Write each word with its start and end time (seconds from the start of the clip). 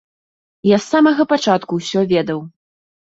Я 0.69 0.77
з 0.79 0.85
самага 0.93 1.27
пачатку 1.33 1.71
ўсё 1.81 1.99
ведаў. 2.13 2.39